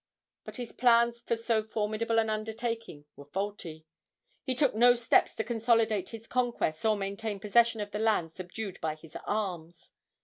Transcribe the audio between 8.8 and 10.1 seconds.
by his arms.